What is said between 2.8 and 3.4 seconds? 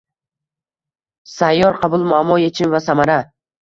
samara